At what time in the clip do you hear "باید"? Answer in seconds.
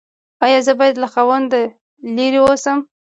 0.79-0.95